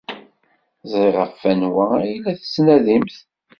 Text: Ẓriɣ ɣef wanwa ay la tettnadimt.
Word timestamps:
Ẓriɣ 0.91 1.15
ɣef 1.21 1.41
wanwa 1.43 1.85
ay 1.99 2.13
la 2.23 2.31
tettnadimt. 2.39 3.15